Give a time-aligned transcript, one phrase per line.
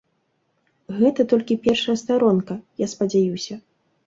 [1.01, 3.61] Гэта толькі першая старонка, я спадзяюся.